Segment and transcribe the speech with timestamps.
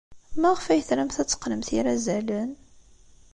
[0.41, 2.51] Maɣef ay tramt ad teqqnemt irazalen?